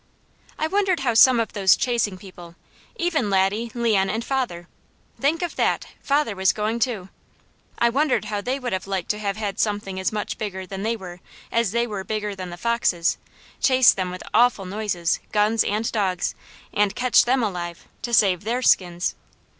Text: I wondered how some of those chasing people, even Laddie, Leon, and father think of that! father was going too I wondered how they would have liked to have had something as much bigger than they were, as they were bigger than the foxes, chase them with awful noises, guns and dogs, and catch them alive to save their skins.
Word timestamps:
I 0.57 0.65
wondered 0.65 1.01
how 1.01 1.13
some 1.13 1.39
of 1.39 1.53
those 1.53 1.75
chasing 1.75 2.17
people, 2.17 2.55
even 2.95 3.29
Laddie, 3.29 3.69
Leon, 3.75 4.09
and 4.09 4.25
father 4.25 4.67
think 5.19 5.43
of 5.43 5.55
that! 5.57 5.85
father 6.01 6.35
was 6.35 6.53
going 6.53 6.79
too 6.79 7.09
I 7.77 7.89
wondered 7.89 8.25
how 8.25 8.41
they 8.41 8.57
would 8.59 8.73
have 8.73 8.87
liked 8.87 9.11
to 9.11 9.19
have 9.19 9.37
had 9.37 9.59
something 9.59 9.99
as 9.99 10.11
much 10.11 10.39
bigger 10.39 10.65
than 10.65 10.81
they 10.81 10.95
were, 10.97 11.19
as 11.51 11.69
they 11.69 11.85
were 11.85 12.03
bigger 12.03 12.33
than 12.35 12.49
the 12.49 12.57
foxes, 12.57 13.19
chase 13.61 13.93
them 13.93 14.09
with 14.09 14.23
awful 14.33 14.65
noises, 14.65 15.19
guns 15.31 15.63
and 15.63 15.91
dogs, 15.91 16.33
and 16.73 16.95
catch 16.95 17.25
them 17.25 17.43
alive 17.43 17.87
to 18.01 18.11
save 18.11 18.43
their 18.43 18.63
skins. 18.63 19.13